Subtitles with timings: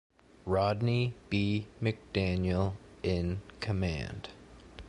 [0.47, 1.67] Rodney B.
[1.79, 4.29] McDaniel in command.